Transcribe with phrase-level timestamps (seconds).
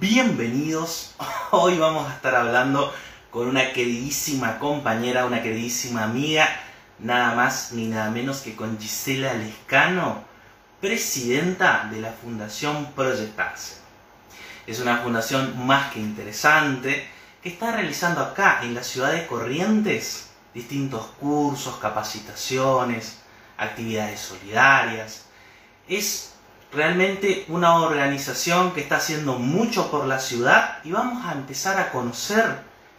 [0.00, 1.14] Bienvenidos.
[1.52, 2.92] Hoy vamos a estar hablando
[3.30, 6.48] con una queridísima compañera, una queridísima amiga,
[6.98, 10.24] nada más ni nada menos que con Gisela Lescano,
[10.80, 13.76] presidenta de la Fundación Proyectarse.
[14.66, 17.08] Es una fundación más que interesante
[17.42, 23.18] que está realizando acá en la ciudad de Corrientes distintos cursos, capacitaciones,
[23.56, 25.26] actividades solidarias.
[25.88, 26.35] Es
[26.76, 31.90] realmente una organización que está haciendo mucho por la ciudad y vamos a empezar a
[31.90, 32.44] conocer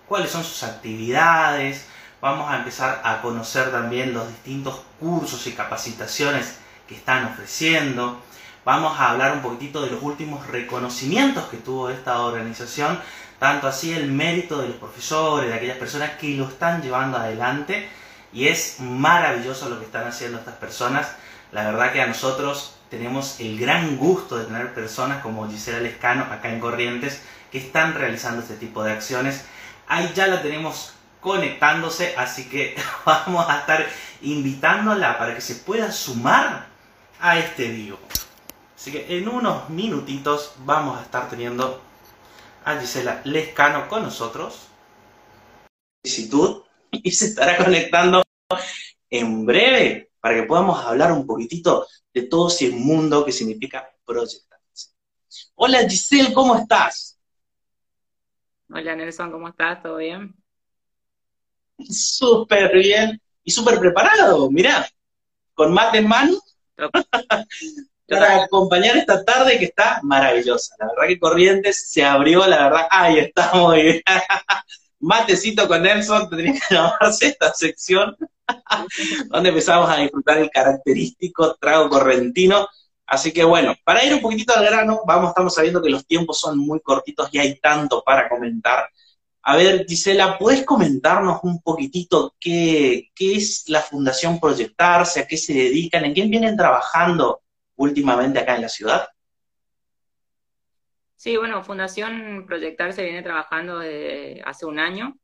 [0.08, 1.86] cuáles son sus actividades,
[2.20, 8.20] vamos a empezar a conocer también los distintos cursos y capacitaciones que están ofreciendo.
[8.66, 13.00] Vamos a hablar un poquitito de los últimos reconocimientos que tuvo esta organización,
[13.40, 17.88] tanto así el mérito de los profesores, de aquellas personas que lo están llevando adelante.
[18.34, 21.12] Y es maravilloso lo que están haciendo estas personas.
[21.52, 26.24] La verdad que a nosotros tenemos el gran gusto de tener personas como Gisela Lescano
[26.24, 29.46] acá en Corrientes que están realizando este tipo de acciones.
[29.88, 33.86] Ahí ya la tenemos conectándose, así que vamos a estar
[34.22, 36.68] invitándola para que se pueda sumar
[37.20, 38.00] a este vivo.
[38.76, 41.82] Así que en unos minutitos vamos a estar teniendo
[42.64, 44.68] a Gisela Lescano con nosotros.
[46.04, 48.24] Y se estará conectando
[49.10, 54.92] en breve para que podamos hablar un poquitito de todo ese mundo que significa proyectarse.
[55.56, 57.18] Hola Giselle, ¿cómo estás?
[58.70, 59.82] Hola Nelson, ¿cómo estás?
[59.82, 60.36] ¿Todo bien?
[61.90, 64.90] Súper bien y súper preparado, mirá,
[65.54, 66.38] con mate en mano
[68.08, 70.76] para acompañar esta tarde que está maravillosa.
[70.80, 73.76] La verdad que Corrientes se abrió, la verdad, ahí estamos.
[75.00, 78.16] Matecito con Nelson, tendría que llamarse esta sección.
[79.30, 82.68] donde empezamos a disfrutar el característico trago correntino.
[83.06, 86.40] Así que bueno, para ir un poquitito al grano, vamos, estamos sabiendo que los tiempos
[86.40, 88.90] son muy cortitos y hay tanto para comentar.
[89.44, 95.38] A ver, Gisela, ¿puedes comentarnos un poquitito qué, qué es la Fundación Proyectarse, a qué
[95.38, 97.42] se dedican, en qué vienen trabajando
[97.78, 99.08] últimamente acá en la ciudad?
[101.18, 105.18] Sí, bueno, Fundación Proyectarse viene trabajando desde hace un año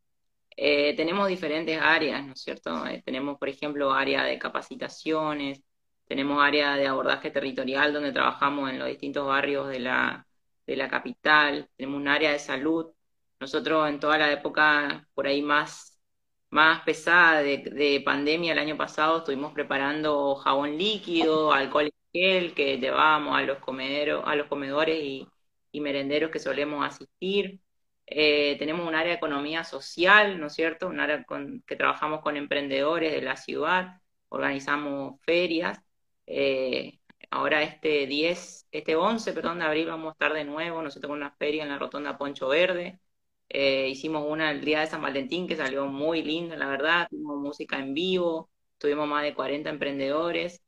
[0.56, 2.86] eh, tenemos diferentes áreas, ¿no es cierto?
[2.88, 5.62] Eh, tenemos, por ejemplo, área de capacitaciones,
[6.08, 10.28] tenemos área de abordaje territorial donde trabajamos en los distintos barrios de la,
[10.68, 12.92] de la capital, tenemos un área de salud.
[13.40, 16.00] Nosotros en toda la época por ahí más,
[16.50, 22.54] más pesada de, de pandemia el año pasado estuvimos preparando jabón líquido, alcohol y gel
[22.54, 25.28] que llevábamos a los comederos, a los comedores y,
[25.74, 27.60] y merenderos que solemos asistir.
[28.06, 30.88] Eh, tenemos un área de economía social, ¿no es cierto?
[30.88, 31.26] Un área
[31.68, 35.80] que trabajamos con emprendedores de la ciudad, organizamos ferias.
[36.28, 37.00] Eh,
[37.32, 41.18] ahora este 10, este 11, perdón, de abril vamos a estar de nuevo, nosotros con
[41.18, 43.00] una feria en la Rotonda Poncho Verde.
[43.50, 47.08] Eh, hicimos una el día de San Valentín que salió muy linda, la verdad.
[47.10, 50.62] Tuvimos música en vivo, tuvimos más de 40 emprendedores.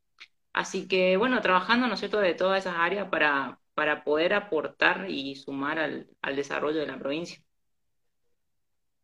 [0.52, 5.04] Así que, bueno, trabajando, ¿no es cierto?, de todas esas áreas para, para poder aportar
[5.10, 7.38] y sumar al, desarrollo de la provincia.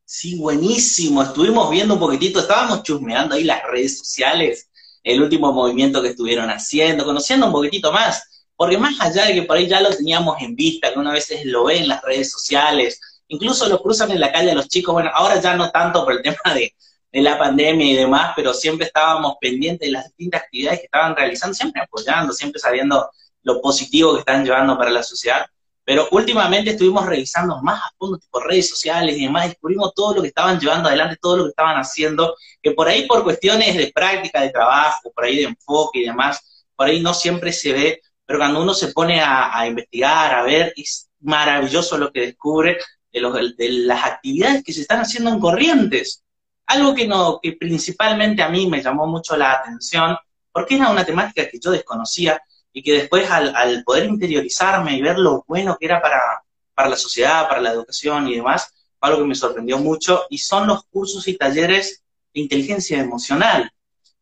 [0.02, 1.22] Sí, buenísimo.
[1.22, 4.70] Estuvimos viendo un poquitito, estábamos chusmeando ahí las redes sociales,
[5.02, 9.42] el último movimiento que estuvieron haciendo, conociendo un poquitito más, porque más allá de que
[9.42, 12.30] por ahí ya lo teníamos en vista, que una veces lo ve en las redes
[12.30, 16.02] sociales, incluso lo cruzan en la calle a los chicos, bueno, ahora ya no tanto
[16.02, 16.74] por el tema de,
[17.12, 21.14] de la pandemia y demás, pero siempre estábamos pendientes de las distintas actividades que estaban
[21.14, 23.10] realizando, siempre apoyando, siempre sabiendo
[23.42, 25.46] lo positivo que están llevando para la sociedad.
[25.84, 30.22] Pero últimamente estuvimos revisando más a fondo, tipo redes sociales y demás, descubrimos todo lo
[30.22, 33.90] que estaban llevando adelante, todo lo que estaban haciendo, que por ahí por cuestiones de
[33.92, 38.00] práctica, de trabajo, por ahí de enfoque y demás, por ahí no siempre se ve,
[38.24, 42.78] pero cuando uno se pone a, investigar, a ver, es maravilloso lo que descubre
[43.12, 46.22] de, las actividades que se están haciendo en Corrientes.
[46.66, 50.16] Algo que, no, que principalmente a mí me llamó mucho la atención,
[50.52, 52.40] porque era una temática que yo desconocía,
[52.72, 56.42] y que después al, poder interiorizarme y ver lo bueno que era para,
[56.74, 60.38] para la sociedad, para la educación y demás, fue algo que me sorprendió mucho, y
[60.38, 62.02] son los cursos y talleres
[62.32, 63.70] de inteligencia emocional.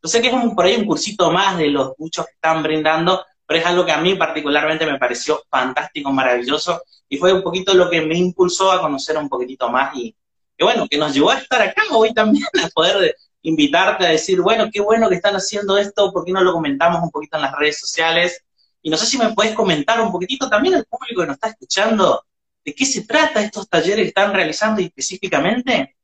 [0.03, 2.63] Yo sé que es un, por ahí un cursito más de los muchos que están
[2.63, 7.43] brindando, pero es algo que a mí particularmente me pareció fantástico, maravilloso, y fue un
[7.43, 10.15] poquito lo que me impulsó a conocer un poquitito más, y
[10.59, 14.69] bueno, que nos llevó a estar acá hoy también, a poder invitarte a decir, bueno,
[14.71, 17.55] qué bueno que están haciendo esto, ¿por qué no lo comentamos un poquito en las
[17.57, 18.43] redes sociales?
[18.81, 21.49] Y no sé si me puedes comentar un poquitito también al público que nos está
[21.49, 22.25] escuchando,
[22.63, 25.95] de qué se trata estos talleres que están realizando específicamente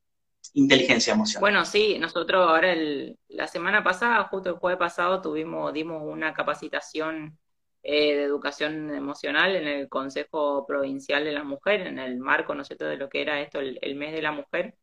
[0.54, 1.42] inteligencia emocional.
[1.42, 6.34] Bueno, sí, nosotros ahora el, la semana pasada, justo el jueves pasado, tuvimos, dimos una
[6.34, 7.38] capacitación
[7.84, 12.64] eh, de educación emocional en el Consejo Provincial de la Mujer, en el marco, ¿no
[12.64, 14.76] sé, de lo que era esto, el, mes de la mujer.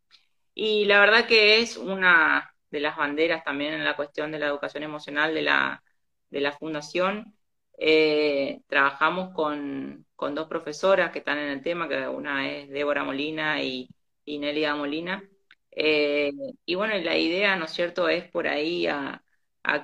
[0.54, 4.46] Y la verdad que es una de las banderas también en la cuestión de la
[4.46, 5.82] educación emocional de la,
[6.30, 7.36] de la Fundación.
[7.78, 13.04] Eh, trabajamos con, con, dos profesoras que están en el tema, que una es Débora
[13.04, 13.88] Molina y,
[14.24, 15.22] y Nelia Molina.
[15.76, 16.32] Eh,
[16.64, 19.22] y bueno, la idea, ¿no es cierto?, es por ahí a,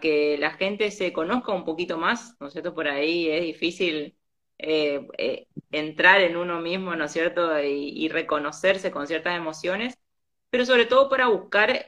[0.01, 2.75] que la gente se conozca un poquito más, ¿no es cierto?
[2.75, 4.17] Por ahí es difícil
[4.59, 7.59] eh, eh, entrar en uno mismo, ¿no es cierto?
[7.63, 9.99] Y, reconocerse con ciertas emociones,
[10.51, 11.85] pero sobre todo para buscar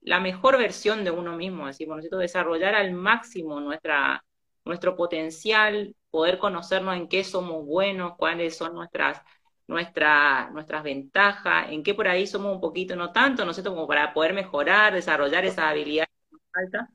[0.00, 2.18] la mejor versión de uno mismo, decimos, ¿no es cierto?
[2.18, 4.24] Desarrollar al máximo nuestra,
[4.64, 9.20] nuestro potencial, poder conocernos en qué somos buenos, cuáles son nuestras
[9.66, 13.74] nuestra, nuestras ventajas, en qué por ahí somos un poquito, no tanto, ¿no es cierto?
[13.74, 16.88] Como para poder mejorar, desarrollar esas habilidades que nos faltan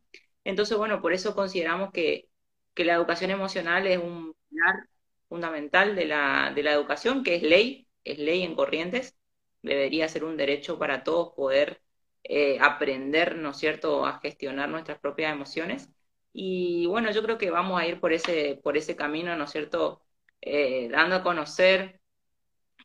[0.44, 2.29] entonces, bueno, por eso consideramos que,
[2.75, 4.88] la educación emocional es un pilar
[5.29, 9.15] fundamental de la, de la educación, que es ley, es ley en corrientes,
[9.63, 11.81] debería ser un derecho para todos poder
[12.24, 15.89] eh, aprender, ¿no cierto?, a gestionar nuestras propias emociones.
[16.33, 19.51] Y bueno, yo creo que vamos a ir por ese, por ese camino, ¿no es
[19.51, 20.04] cierto?,
[20.42, 22.01] eh, dando a conocer,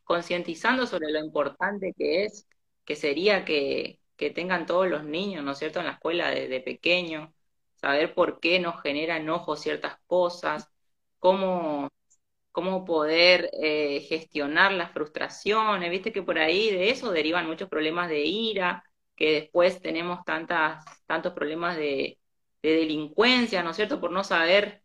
[0.04, 2.46] concientizando sobre lo importante que es,
[2.84, 7.34] que sería que, que tengan todos los niños, ¿no cierto?, en la escuela desde pequeño,
[7.76, 10.70] saber por qué nos genera enojo ciertas cosas,
[11.18, 11.88] cómo,
[12.58, 18.08] cómo poder eh, gestionar las frustraciones, viste que por ahí de eso derivan muchos problemas
[18.08, 18.82] de ira,
[19.14, 22.18] que después tenemos tantas, tantos problemas de,
[22.60, 24.00] delincuencia, ¿no es cierto?
[24.00, 24.82] Por no saber,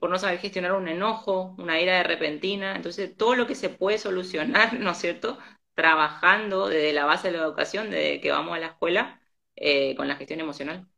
[0.00, 2.74] por no saber gestionar un enojo, una ira de repentina.
[2.74, 5.38] Entonces, todo lo que se puede solucionar, ¿no es cierto?
[5.74, 9.20] Trabajando desde la base de la educación, desde que vamos a la escuela,
[9.54, 10.88] eh, con la gestión emocional.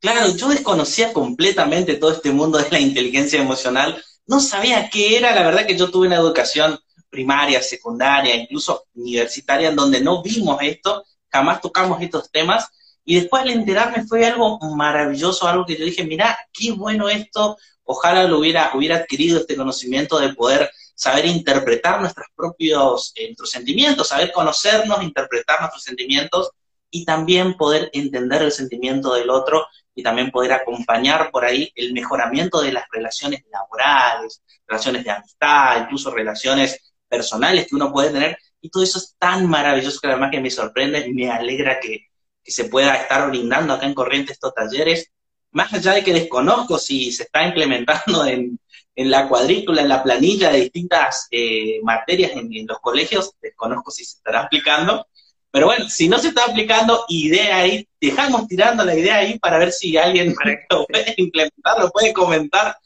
[0.00, 4.00] Claro, yo desconocía completamente todo este mundo de la inteligencia emocional.
[4.26, 6.78] No sabía qué era, la verdad que yo tuve una educación
[7.08, 12.68] primaria, secundaria, incluso universitaria, en donde no vimos esto, jamás tocamos estos temas.
[13.04, 17.56] Y después al enterarme fue algo maravilloso, algo que yo dije, mira, qué bueno esto,
[17.84, 23.50] ojalá lo hubiera, hubiera adquirido este conocimiento de poder saber interpretar nuestros propios eh, nuestros
[23.50, 26.50] sentimientos, saber conocernos, interpretar nuestros sentimientos
[26.90, 31.92] y también poder entender el sentimiento del otro y también poder acompañar por ahí el
[31.92, 38.38] mejoramiento de las relaciones laborales, relaciones de amistad, incluso relaciones personales que uno puede tener.
[38.60, 42.06] Y todo eso es tan maravilloso que además que me sorprende y me alegra que,
[42.42, 45.12] se pueda estar brindando acá en Corriente estos talleres.
[45.52, 48.58] Más allá de que desconozco si se está implementando en,
[48.96, 54.04] la cuadrícula, en la planilla de distintas eh, materias en, en, los colegios, desconozco si
[54.04, 55.06] se estará aplicando,
[55.50, 59.58] pero bueno, si no se está aplicando, idea ahí, dejamos tirando la idea ahí para
[59.58, 60.34] ver si alguien
[60.70, 62.76] lo puede implementar, lo puede comentar.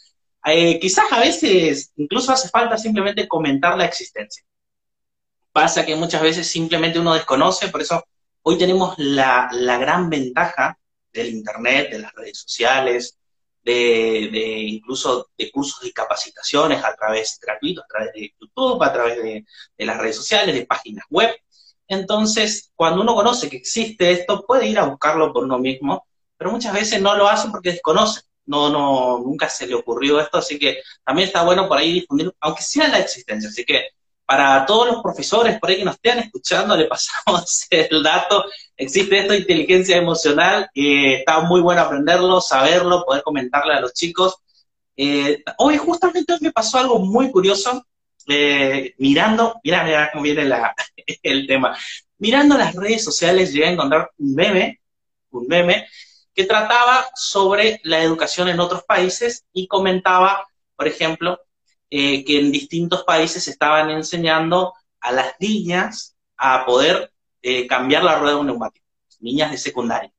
[0.46, 4.44] Eh, quizás a veces incluso hace falta simplemente comentar la existencia.
[5.52, 8.02] Pasa que muchas veces simplemente uno desconoce, por eso
[8.42, 10.78] hoy tenemos la, gran ventaja
[11.12, 13.18] del Internet, de las redes sociales,
[13.62, 14.30] de,
[14.66, 19.44] incluso de cursos y capacitaciones a través gratuitos, a través de YouTube, a través de
[19.78, 21.34] las redes sociales, de páginas web,
[21.88, 26.50] entonces, cuando uno conoce que existe esto, puede ir a buscarlo por uno mismo, pero
[26.50, 28.22] muchas veces no lo hace porque desconoce.
[28.46, 32.30] No, no, nunca se le ocurrió esto, así que también está bueno por ahí difundir,
[32.40, 33.48] aunque sea la existencia.
[33.48, 33.88] Así que
[34.26, 38.44] para todos los profesores por ahí que nos estén escuchando, le pasamos el dato.
[38.76, 44.36] Existe esto inteligencia emocional, y está muy bueno aprenderlo, saberlo, poder comentarle a los chicos.
[44.96, 47.84] Eh, hoy justamente me pasó algo muy curioso
[48.28, 50.48] eh, mirando, mira, cómo viene
[51.22, 51.76] el tema,
[52.18, 54.80] mirando las redes sociales llegué a encontrar un meme,
[55.30, 55.88] un meme,
[56.34, 61.38] que trataba sobre la educación en otros países y comentaba, por ejemplo,
[61.90, 67.12] eh, que en distintos países estaban enseñando a las niñas a poder
[67.42, 68.86] eh, cambiar la rueda de un neumático,
[69.20, 70.10] niñas de secundaria.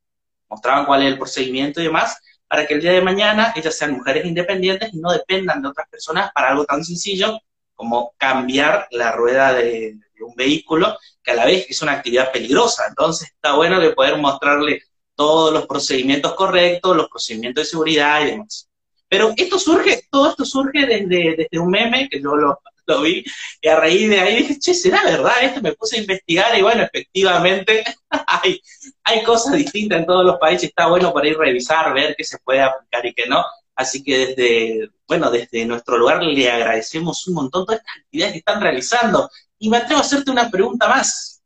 [0.48, 3.94] Mostraban cuál es el procedimiento y demás, para que el día de mañana ellas sean
[3.94, 7.40] mujeres independientes y no dependan de otras personas para algo tan sencillo
[7.76, 12.86] como cambiar la rueda de, un vehículo, que a la vez es una actividad peligrosa.
[12.88, 14.82] Entonces está bueno que poder mostrarle
[15.14, 18.70] todos los procedimientos correctos, los procedimientos de seguridad y demás.
[19.08, 23.24] Pero esto surge, todo esto surge desde, desde un meme que yo lo, lo, vi,
[23.62, 25.62] y a raíz de ahí dije, che, ¿será verdad esto?
[25.62, 28.60] Me puse a investigar y bueno, efectivamente hay,
[29.04, 32.40] hay cosas distintas en todos los países, está bueno para ir revisar, ver qué se
[32.40, 33.44] puede aplicar y qué no.
[33.76, 38.40] Así que desde, bueno, desde nuestro lugar le agradecemos un montón todas estas actividades que
[38.40, 39.30] están realizando.
[39.58, 41.44] Y me atrevo a hacerte una pregunta más.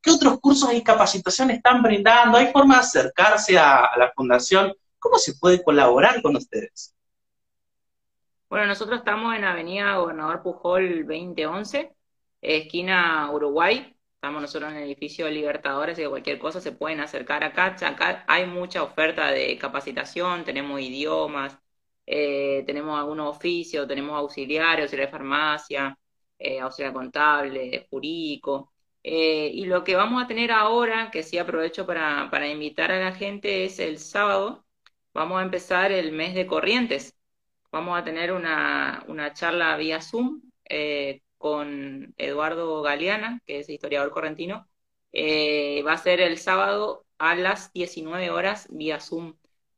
[0.00, 2.38] ¿Qué otros cursos y capacitaciones están brindando?
[2.38, 4.72] ¿Hay forma de acercarse a, la fundación?
[4.98, 6.94] ¿Cómo se puede colaborar con ustedes?
[8.48, 11.92] Bueno, nosotros estamos en Avenida Gobernador Pujol 2011,
[12.40, 13.96] esquina Uruguay.
[14.14, 17.76] Estamos nosotros en el edificio Libertadores, y de cualquier cosa se pueden acercar acá.
[17.80, 21.58] Acá hay mucha oferta de capacitación, tenemos idiomas,
[22.06, 25.98] eh, tenemos algunos oficios, tenemos auxiliares, auxiliar de farmacia,
[26.38, 28.72] eh, auxiliar contable, jurídico.
[29.02, 33.00] Eh, y lo que vamos a tener ahora, que sí aprovecho para, para invitar a
[33.00, 34.64] la gente, es el sábado,
[35.12, 37.14] vamos a empezar el mes de Corrientes.
[37.72, 44.10] Vamos a tener una, una charla vía Zoom eh, con Eduardo Galeana, que es historiador
[44.10, 44.68] correntino.
[45.86, 49.34] va a ser el sábado a las 19 horas vía Zoom.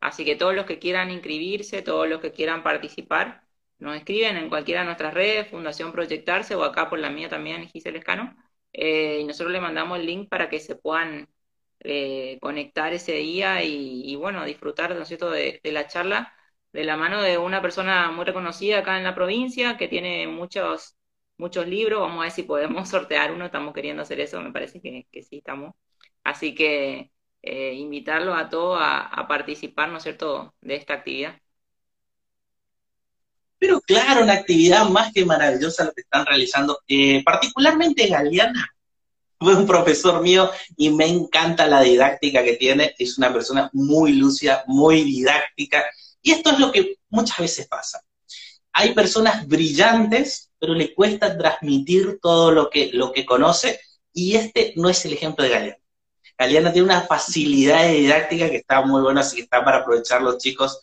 [0.07, 3.43] Así que todos los que quieran inscribirse, todos los que quieran participar,
[3.79, 7.67] nos escriben en cualquiera de nuestras redes, Fundación Proyectarse o acá por la mía también,
[7.69, 8.37] Giselle Escano,
[8.73, 11.29] eh, y nosotros le mandamos el link para que se puedan
[11.81, 16.33] eh, conectar ese día y, bueno, disfrutar, ¿no es cierto?, de, la charla
[16.73, 20.97] de la mano de una persona muy reconocida acá en la provincia que tiene muchos
[21.37, 24.81] muchos libros, vamos a ver si podemos sortear uno, estamos queriendo hacer eso, me parece
[24.81, 25.75] que, que sí estamos.
[26.23, 27.11] Así que
[27.43, 31.41] eh, invitarlos a todos a, participar, ¿no es cierto?, de esta actividad.
[33.59, 36.81] Pero claro, una actividad más que maravillosa lo que están realizando.
[36.89, 38.69] Eh, particularmente Galeana
[39.39, 42.95] fue un profesor mío y me encanta la didáctica que tiene.
[42.99, 45.85] Es una persona muy lúcida, muy didáctica.
[46.23, 48.03] Y esto es lo que muchas veces pasa.
[48.73, 53.81] Hay personas brillantes, pero le cuesta transmitir todo lo que, lo que conoce.
[54.13, 55.86] Y este no es el ejemplo de Galeana.
[56.39, 60.39] Galeana tiene una facilidad didáctica que está muy buena, así que está para aprovechar los
[60.39, 60.81] chicos.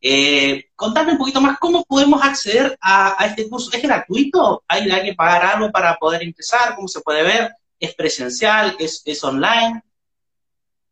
[0.00, 3.70] Eh, contame un poquito más, ¿cómo podemos acceder a, este curso?
[3.74, 4.62] ¿Es gratuito?
[4.68, 6.74] ¿Hay que pagar algo para poder empezar?
[6.74, 7.52] ¿Cómo se puede ver?
[7.78, 8.76] ¿Es presencial?
[8.78, 9.82] ¿Es, es online?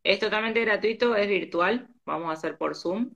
[0.02, 3.10] Es totalmente gratuito, es virtual, vamos a hacer por Zoom.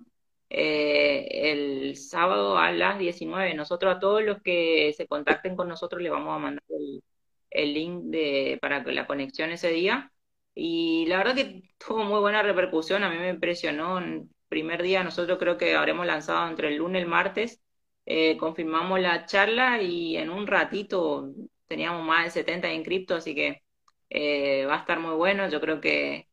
[0.49, 3.55] Eh, el sábado a las 19.
[3.55, 7.03] Nosotros a todos los que se contacten con nosotros les vamos a mandar el,
[7.51, 10.13] el link de, para la conexión ese día.
[10.59, 13.99] Y la verdad que tuvo muy buena repercusión, a mí me impresionó.
[13.99, 17.63] En primer día nosotros creo que habremos lanzado entre el lunes y el martes,
[18.07, 21.31] eh, confirmamos la charla y en un ratito
[21.67, 23.63] teníamos más de 70 inscriptos, así que
[24.11, 25.49] eh, va a estar muy bueno.
[25.51, 26.29] Yo creo que,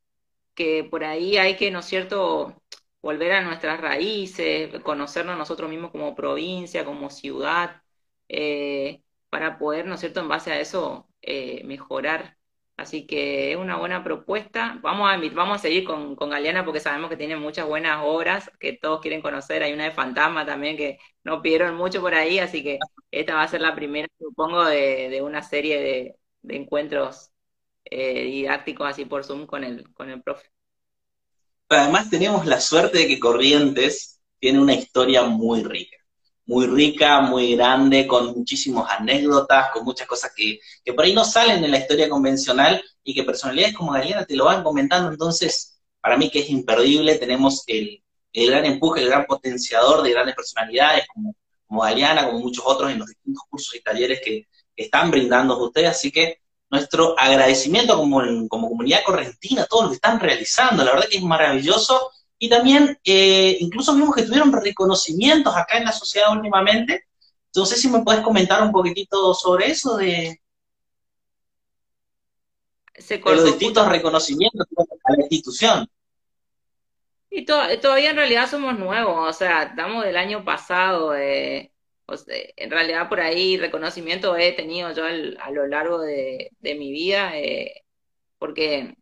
[0.56, 2.62] que por ahí hay que, ¿no es cierto?,
[3.02, 7.82] volver a nuestras raíces, conocernos nosotros mismos como provincia, como ciudad,
[8.30, 11.10] eh, para poder, ¿no es cierto?, en base a eso
[11.66, 12.38] mejorar
[12.84, 14.80] Así que es una buena propuesta.
[14.82, 19.02] Vamos a, seguir con, con Galeana porque sabemos que tiene muchas buenas obras que todos
[19.02, 19.64] quieren conocer.
[19.64, 23.44] Hay una de Fantasma también que nos pidieron mucho por ahí, así que esta va
[23.44, 27.32] a ser la primera, supongo, de, una serie de, encuentros
[27.86, 30.50] eh, didácticos así por Zoom con el, con el profe.
[31.70, 36.03] Además tenemos la suerte de que Corrientes tiene una historia muy rica
[36.46, 41.24] muy rica, muy grande, con muchísimas anécdotas, con muchas cosas que, que por ahí no
[41.24, 45.10] salen en la historia convencional y que personalidades como Galeana te lo van comentando.
[45.10, 50.12] Entonces, para mí que es imperdible, tenemos el, el gran empuje, el gran potenciador de
[50.12, 51.36] grandes personalidades como,
[51.68, 55.90] como como muchos otros en los distintos cursos y talleres que, están brindando ustedes.
[55.92, 56.40] Así que
[56.72, 61.24] nuestro agradecimiento como, como comunidad correntina, todo lo que están realizando, la verdad que es
[61.24, 62.10] maravilloso
[62.44, 67.06] y también, eh, incluso vimos que tuvieron reconocimientos acá en la sociedad últimamente.
[67.46, 70.42] Entonces, si me puedes comentar un poquitito sobre eso, de,
[73.24, 75.88] los distintos reconocimientos a la institución.
[77.30, 81.16] Y todavía en realidad somos nuevos, o sea, estamos del año pasado.
[81.16, 81.72] Eh,
[82.28, 87.86] en realidad por ahí reconocimiento he tenido yo a lo largo de, mi vida, eh,
[88.38, 88.98] porque,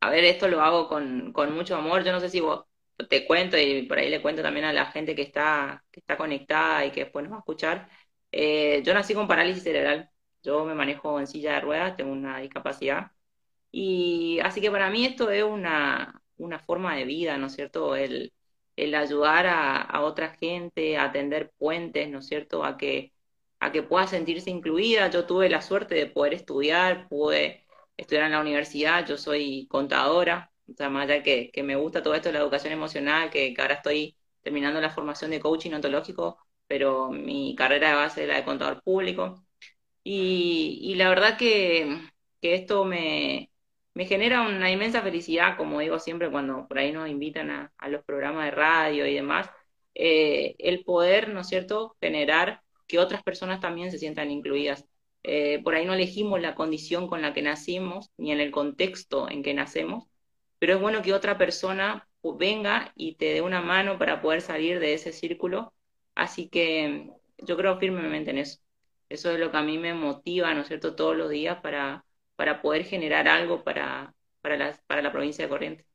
[0.00, 2.02] a ver, esto lo hago con, con mucho amor.
[2.02, 2.64] Yo no sé si vos
[3.08, 6.16] te cuento y por ahí le cuento también a la gente que está, que está
[6.16, 7.88] conectada y que después nos va a escuchar.
[8.32, 10.10] Eh, yo nací con parálisis cerebral.
[10.42, 13.12] Yo me manejo en silla de ruedas, tengo una discapacidad.
[13.70, 17.96] Y así que para mí esto es una, una forma de vida, ¿no es cierto?
[17.96, 18.32] El,
[18.76, 22.64] el ayudar a, a, otra gente, a atender puentes, ¿no es cierto?
[22.64, 23.12] A que,
[23.60, 25.10] a que pueda sentirse incluida.
[25.10, 30.52] Yo tuve la suerte de poder estudiar, pude estudiar en la universidad, yo soy contadora,
[30.68, 33.54] o sea, más allá que, que me gusta todo esto de la educación emocional, que,
[33.58, 38.36] ahora estoy terminando la formación de coaching ontológico, pero mi carrera de base es la
[38.36, 39.44] de contador público.
[40.04, 42.00] Y, y la verdad que,
[42.40, 43.50] que esto me,
[43.94, 47.88] me, genera una inmensa felicidad, como digo siempre cuando por ahí nos invitan a, a
[47.88, 49.50] los programas de radio y demás,
[49.94, 54.86] eh, el poder, ¿no es cierto?, generar que otras personas también se sientan incluidas.
[55.24, 59.28] Eh, por ahí no elegimos la condición con la que nacimos, ni en el contexto
[59.30, 60.07] en que nacemos,
[60.58, 64.80] pero es bueno que otra persona venga y te dé una mano para poder salir
[64.80, 65.72] de ese círculo.
[66.14, 68.58] Así que yo creo firmemente en eso.
[69.08, 72.04] Eso es lo que a mí me motiva, ¿no es cierto?, todos los días para,
[72.36, 75.86] para poder generar algo para, para, para la provincia de Corrientes.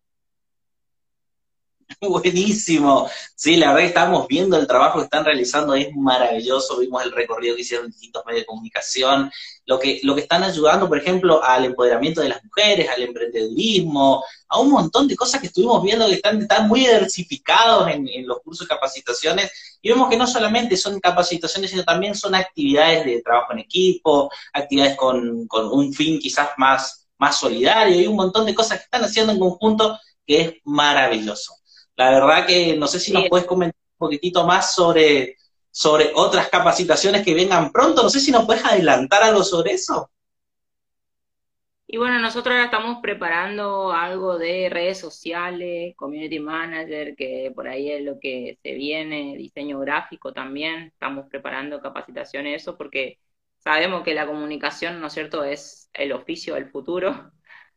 [2.02, 3.10] Buenísimo.
[3.36, 6.80] Sí, la verdad estamos viendo el trabajo que están realizando, es maravilloso.
[6.80, 9.32] Vimos el recorrido que hicieron distintos medios de comunicación,
[9.66, 14.24] lo que, lo que están ayudando, por ejemplo, al empoderamiento de las mujeres, al emprendedurismo,
[14.50, 18.42] a un montón de cosas que estuvimos viendo que están, están muy diversificados en, los
[18.42, 19.52] cursos de capacitaciones.
[19.82, 24.30] Y vemos que no solamente son capacitaciones, sino también son actividades de trabajo en equipo,
[24.54, 28.86] actividades con, con un fin quizás más, más solidario y un montón de cosas que
[28.86, 31.56] están haciendo en conjunto que es maravilloso.
[31.96, 35.38] La verdad que no sé si nos puedes comentar un poquitito más sobre,
[35.70, 38.02] sobre otras capacitaciones que vengan pronto.
[38.02, 40.10] No sé si nos puedes adelantar algo sobre eso.
[41.86, 47.92] Y bueno, nosotros ahora estamos preparando algo de redes sociales, community manager, que por ahí
[47.92, 50.86] es lo que se viene, diseño gráfico también.
[50.86, 53.20] Estamos preparando capacitaciones, eso, porque
[53.60, 57.32] sabemos que la comunicación, ¿no es cierto?, es el oficio del futuro.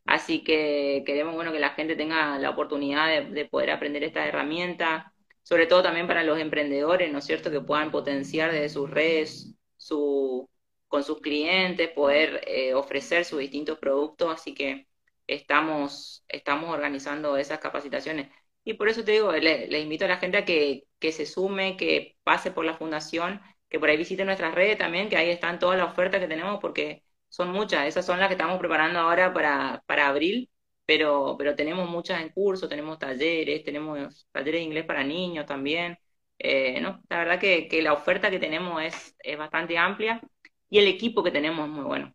[0.06, 5.12] Así que queremos bueno, que la gente tenga la oportunidad de, poder aprender esta herramienta,
[5.42, 9.54] sobre todo también para los emprendedores, ¿no es cierto?, que puedan potenciar desde sus redes
[9.76, 10.48] su,
[10.88, 14.32] con sus clientes, poder eh, ofrecer sus distintos productos.
[14.34, 14.86] Así que
[15.26, 18.30] estamos, estamos organizando esas capacitaciones.
[18.64, 21.76] Y por eso te digo, le, invito a la gente a que, que se sume,
[21.76, 25.58] que pase por la fundación, que por ahí visite nuestras redes también, que ahí están
[25.58, 29.32] todas las ofertas que tenemos, porque son muchas, esas son las que estamos preparando ahora
[29.32, 30.50] para, para abril,
[30.84, 35.98] pero, pero tenemos muchas en curso, tenemos talleres, tenemos talleres de inglés para niños también.
[36.38, 40.20] Eh, no, la verdad que, que, la oferta que tenemos es, es bastante amplia
[40.68, 42.14] y el equipo que tenemos es muy bueno.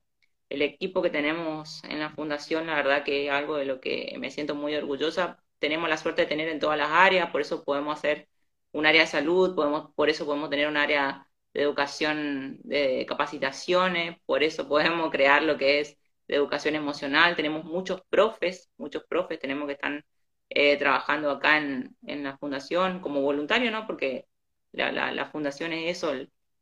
[0.49, 4.15] El equipo que tenemos en la fundación, la verdad que es algo de lo que
[4.19, 5.41] me siento muy orgullosa.
[5.59, 8.27] Tenemos la suerte de tener en todas las áreas, por eso podemos hacer
[8.71, 14.17] un área de salud, podemos, por eso podemos tener un área de educación, de capacitaciones,
[14.25, 17.35] por eso podemos crear lo que es de educación emocional.
[17.35, 20.05] Tenemos muchos profes, muchos profes tenemos que están
[20.49, 23.87] eh, trabajando acá en, en, la fundación como voluntario, ¿no?
[23.87, 24.27] Porque
[24.71, 26.13] la, la, fundación es eso,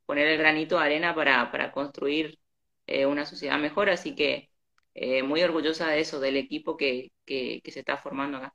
[0.06, 2.40] poner el granito de arena para, para construir
[2.88, 4.50] eh, una sociedad mejor, así que
[4.96, 8.54] eh, muy orgullosa de eso, del equipo que, que, que se está formando acá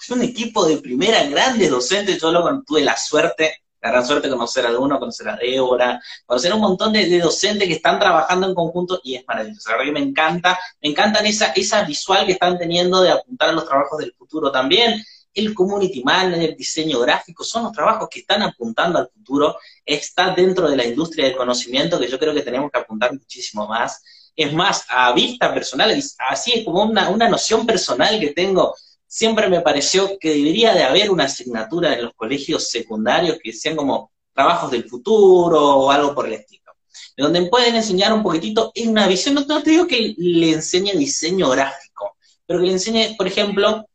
[0.00, 2.20] es un equipo de primera, grandes docentes.
[2.20, 6.00] Yo lo tuve la suerte la gran suerte de conocer a alguno, conocer a Débora,
[6.26, 9.70] conocer a un montón de, docentes que están trabajando en conjunto y es maravilloso.
[9.70, 13.50] La verdad que me encanta, me encantan esa, esa visual que están teniendo de apuntar
[13.50, 15.04] a los trabajos del futuro también.
[15.32, 20.68] El community manager, diseño gráfico, son los trabajos que están apuntando al futuro, está dentro
[20.68, 24.02] de la industria del conocimiento que yo creo que tenemos que apuntar muchísimo más.
[24.34, 28.74] Es más, a vista personal, así es como una, una noción personal que tengo
[29.08, 33.74] siempre me pareció que debería de haber una asignatura en los colegios secundarios que sean
[33.74, 36.72] como trabajos del futuro o algo por el estilo.
[37.16, 41.48] Donde pueden enseñar un poquitito en una visión, no, te digo que le enseñe diseño
[41.50, 42.16] gráfico,
[42.46, 43.86] pero que le enseñe, por ejemplo,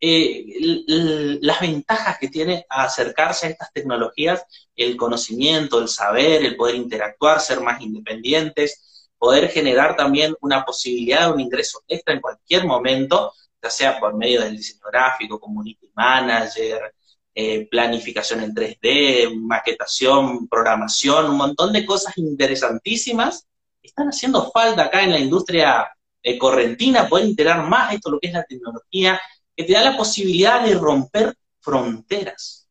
[0.00, 0.44] eh,
[1.40, 4.44] las ventajas que tiene acercarse a estas tecnologías,
[4.76, 11.26] el conocimiento, el saber, el poder interactuar, ser más independientes, poder generar también una posibilidad
[11.26, 15.90] de un ingreso extra en cualquier momento, ya sea por medio del diseño gráfico, community
[15.94, 16.94] manager,
[17.34, 23.48] eh, planificación en 3D, maquetación, programación, un montón de cosas interesantísimas
[23.88, 25.88] están haciendo falta acá en la industria
[26.22, 29.20] eh, correntina, poder integrar más esto, lo que es la tecnología,
[29.56, 32.68] que te da la posibilidad de romper fronteras,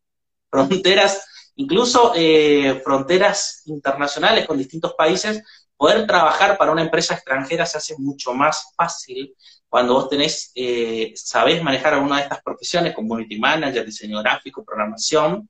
[0.50, 5.44] fronteras, incluso eh, fronteras internacionales con distintos países,
[5.76, 9.36] poder trabajar para una empresa extranjera se hace mucho más fácil
[9.70, 15.50] cuando vos tenés, eh, sabés manejar alguna de estas profesiones, community manager, diseño gráfico, programación,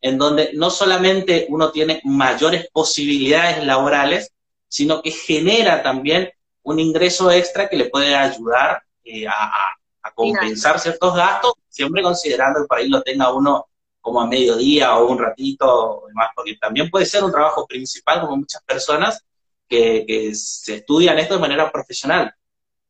[0.00, 4.32] en donde no solamente uno tiene mayores posibilidades laborales,
[4.68, 6.30] sino que genera también
[6.62, 9.74] un ingreso extra que le puede ayudar eh, a,
[10.14, 13.68] compensar ciertos gastos, siempre considerando que por ahí lo tenga uno
[14.00, 18.22] como a mediodía o un ratito o demás, porque también puede ser un trabajo principal
[18.22, 19.22] como muchas personas
[19.68, 22.34] que, que se estudian esto de manera profesional.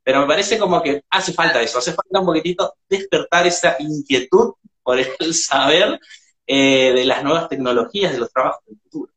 [0.09, 4.55] Pero me parece como que hace falta eso, hace falta un poquitito despertar esa inquietud
[4.83, 6.01] por el saber
[6.47, 9.12] eh, de las nuevas tecnologías, de los trabajos del futuro.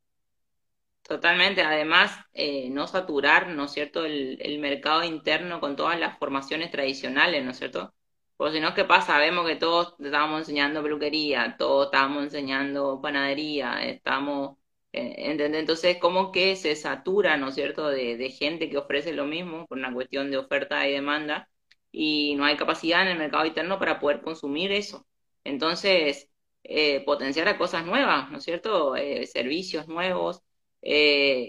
[1.00, 6.18] Totalmente, además, eh, no saturar, ¿no es cierto?, el, el, mercado interno con todas las
[6.18, 7.94] formaciones tradicionales, ¿no es cierto?
[8.36, 9.16] Porque si no, ¿qué pasa?
[9.16, 14.58] Vemos que todos estábamos enseñando peluquería, todos estábamos enseñando panadería, estamos
[14.92, 19.66] eh, Entonces, como que se satura, ¿no es cierto?, de, gente que ofrece lo mismo
[19.66, 21.48] por una cuestión de oferta y demanda,
[21.90, 25.06] y no hay capacidad en el mercado interno para poder consumir eso.
[25.44, 26.30] Entonces,
[26.64, 28.96] eh, potenciar a cosas nuevas, ¿no es cierto?
[28.96, 30.42] Eh, servicios nuevos,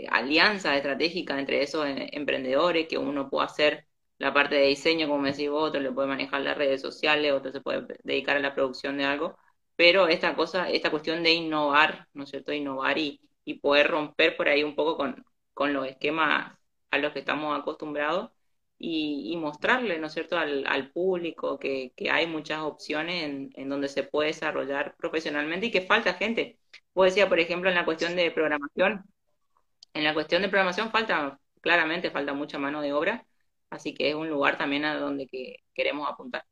[0.09, 5.49] alianzas estratégicas entre esos emprendedores, que uno pueda hacer la parte de diseño, como decís
[5.49, 8.97] vos, otro le puede manejar las redes sociales, otro se puede dedicar a la producción
[8.97, 9.37] de algo,
[9.75, 12.53] pero esta cosa, esta cuestión de innovar, ¿no es cierto?
[12.53, 16.57] Innovar y, y poder romper por ahí un poco con, con los esquemas
[16.91, 18.31] a los que estamos acostumbrados
[18.85, 23.23] y, mostrarle, ¿no es cierto?, al, público que, hay muchas opciones
[23.55, 26.59] en, donde se puede desarrollar profesionalmente y que falta gente.
[26.93, 29.05] Vos decía, por ejemplo, en la cuestión de programación,
[29.93, 33.25] en la cuestión de programación falta, claramente falta mucha mano de obra,
[33.69, 36.43] así que es un lugar también a donde que queremos apuntar.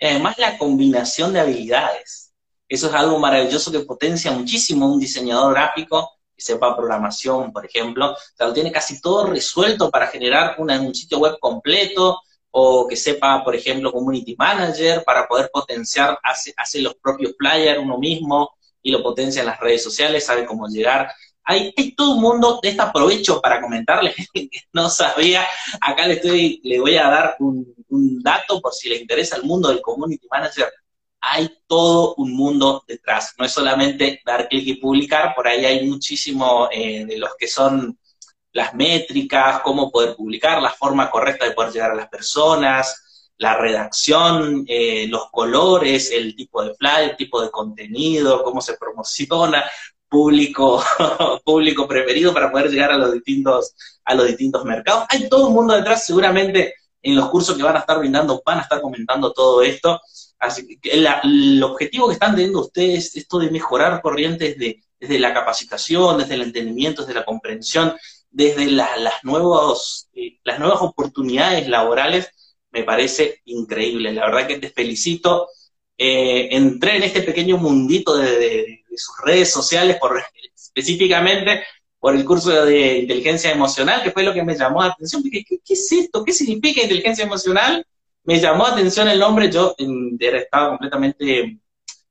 [0.00, 2.29] Además, la combinación de habilidades.
[2.70, 8.44] Eso es algo maravilloso que potencia muchísimo un diseñador gráfico sepa programación, por ejemplo, o
[8.44, 12.20] lo tiene casi todo resuelto para generar un sitio web completo,
[12.52, 17.98] o que sepa, por ejemplo, Community Manager para poder potenciar, hace, los propios flyers uno
[17.98, 18.50] mismo
[18.82, 21.12] y lo potencia en las redes sociales, sabe cómo llegar.
[21.44, 24.14] Hay, todo un mundo, de este aprovecho para comentarles.
[24.32, 25.46] Que no sabía,
[25.80, 29.44] acá le, estoy, le voy a dar un, un dato por si le interesa el
[29.44, 30.72] mundo del Community Manager
[31.20, 33.34] hay todo un mundo detrás.
[33.38, 37.48] No es solamente dar clic y publicar, por ahí hay muchísimo eh, de los que
[37.48, 37.98] son
[38.52, 43.56] las métricas, cómo poder publicar, la forma correcta de poder llegar a las personas, la
[43.56, 49.64] redacción, eh, los colores, el tipo de flyer, el tipo de contenido, cómo se promociona,
[50.08, 50.82] público,
[51.44, 55.06] público preferido para poder llegar a los distintos, a los distintos mercados.
[55.08, 58.58] Hay todo un mundo detrás, seguramente en los cursos que van a estar brindando van
[58.58, 60.00] a estar comentando todo esto.
[60.40, 65.34] Así que el objetivo que están teniendo ustedes, esto de mejorar corrientes de, desde la
[65.34, 67.94] capacitación, desde el entendimiento, desde la comprensión,
[68.30, 72.30] desde las, nuevos, eh, las nuevas oportunidades laborales,
[72.70, 74.12] me parece increíble.
[74.12, 75.48] La verdad que te felicito.
[75.98, 80.22] Eh, entré en este pequeño mundito de, sus redes sociales, por,
[80.54, 81.62] específicamente
[81.98, 85.22] por el curso de inteligencia emocional, que fue lo que me llamó la atención.
[85.22, 86.24] ¿Qué, qué es esto?
[86.24, 87.84] ¿Qué significa inteligencia emocional?
[88.24, 91.58] Me llamó la atención el nombre, yo estaba completamente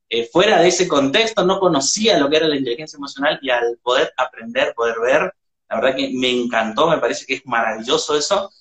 [0.10, 3.78] eh, fuera de ese contexto, no conocía lo que era la inteligencia emocional y al
[3.82, 5.34] poder aprender, poder ver,
[5.70, 8.52] la verdad que me encantó, me parece que es maravilloso eso.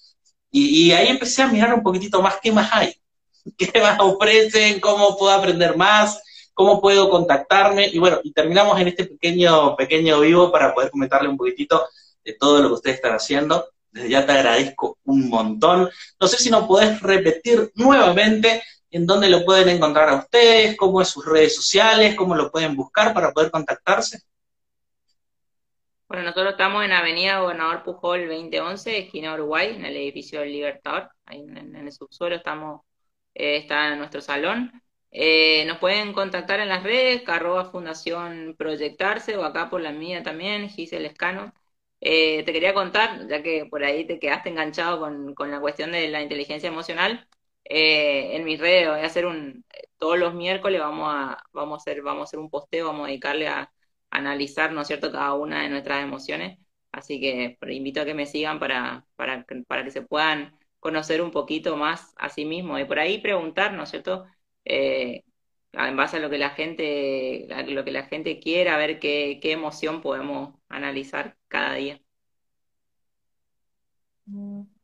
[0.50, 2.94] Y, ahí empecé a mirar un poquitito más qué más hay,
[3.58, 6.22] qué más ofrecen, cómo puedo aprender más,
[6.54, 7.88] cómo puedo contactarme.
[7.88, 11.86] Y bueno, y terminamos en este pequeño, pequeño vivo para poder comentarle un poquitito
[12.24, 15.88] de todo lo que ustedes están haciendo desde ya te agradezco un montón.
[16.20, 21.00] No sé si nos podés repetir nuevamente en dónde lo pueden encontrar a ustedes, cómo
[21.00, 24.20] es sus redes sociales, cómo lo pueden buscar para poder contactarse.
[26.08, 31.10] Bueno, nosotros estamos en Avenida Gobernador Pujol 2011, esquina Uruguay, en el edificio del Libertador.
[31.26, 32.80] Ahí en, el subsuelo estamos,
[33.34, 34.72] eh, está en nuestro salón.
[35.10, 40.22] Eh, nos pueden contactar en las redes, arroba Fundación Proyectarse, o acá por la mía
[40.22, 41.52] también, Giselle Escano.
[42.00, 46.08] Eh, te quería contar, ya que por ahí te quedaste enganchado con, la cuestión de
[46.08, 47.28] la inteligencia emocional,
[47.64, 49.64] eh, en mis redes voy a hacer un,
[49.98, 53.08] todos los miércoles vamos a, vamos a hacer, vamos a hacer un posteo, vamos a
[53.08, 53.72] dedicarle a,
[54.10, 56.58] analizar, ¿no es cierto?, cada una de nuestras emociones.
[56.92, 61.30] Así que invito a que me sigan para, para, para que se puedan conocer un
[61.30, 64.24] poquito más a sí mismos y por ahí preguntar, ¿no es cierto?
[64.64, 65.24] Eh,
[65.72, 69.38] en base a lo que la gente, lo que la gente quiera, a ver qué,
[69.42, 72.00] qué emoción podemos analizar cada día.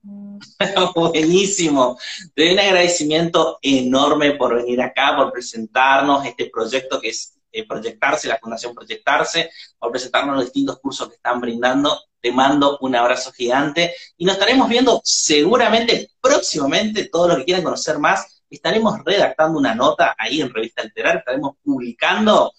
[0.95, 1.99] Buenísimo.
[2.37, 8.29] Doy un agradecimiento enorme por venir acá, por presentarnos este proyecto que es eh, Proyectarse,
[8.29, 12.01] la Fundación Proyectarse, por presentarnos los distintos cursos que están brindando.
[12.21, 17.63] Te mando un abrazo gigante y nos estaremos viendo seguramente próximamente, todos los que quieran
[17.63, 22.53] conocer más, estaremos redactando una nota ahí en Revista Alterar, estaremos publicando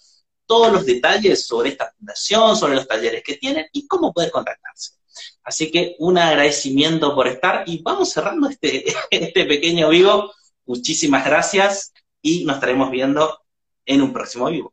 [0.46, 4.92] todos los detalles sobre esta fundación, sobre los talleres que tienen y cómo poder contactarse.
[5.42, 10.32] Así que un agradecimiento por estar y vamos cerrando este, este pequeño vivo.
[10.64, 13.40] Muchísimas gracias y nos estaremos viendo
[13.84, 14.72] en un próximo vivo.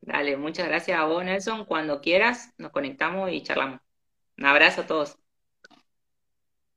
[0.00, 1.64] Dale, muchas gracias a vos, Nelson.
[1.64, 3.80] Cuando quieras, nos conectamos y charlamos.
[4.36, 5.16] Un abrazo a todos.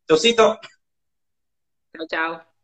[0.07, 0.59] Chaucito.
[1.93, 2.54] Chao, chao.